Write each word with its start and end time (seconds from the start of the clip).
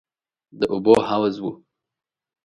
د 0.59 0.61
اوبو 0.73 0.93
حوض 1.07 1.35
و. 1.43 1.45